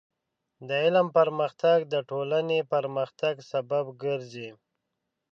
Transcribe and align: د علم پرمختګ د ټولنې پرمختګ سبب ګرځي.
د 0.67 0.69
علم 0.83 1.07
پرمختګ 1.17 1.77
د 1.93 1.95
ټولنې 2.09 2.59
پرمختګ 2.73 3.33
سبب 3.51 3.85
ګرځي. 4.03 4.49